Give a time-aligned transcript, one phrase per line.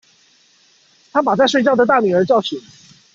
[1.13, 2.59] 她把在睡覺的大女兒叫醒